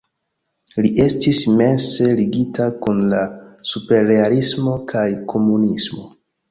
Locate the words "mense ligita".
1.59-2.69